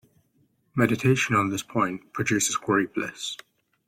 [0.73, 3.37] Meditation on this point produces great bliss.